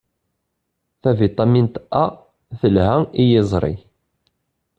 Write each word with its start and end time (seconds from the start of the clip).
Tavitamint 1.01 1.73
A 2.03 2.05
telha 2.59 2.89
i 3.21 3.23
yiẓri. 3.29 3.73